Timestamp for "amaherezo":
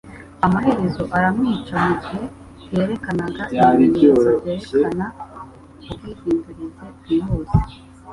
0.45-1.03